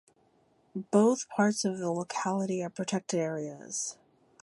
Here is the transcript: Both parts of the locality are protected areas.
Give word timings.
Both 0.89 1.29
parts 1.29 1.63
of 1.63 1.77
the 1.77 1.91
locality 1.91 2.63
are 2.63 2.71
protected 2.71 3.19
areas. 3.19 3.97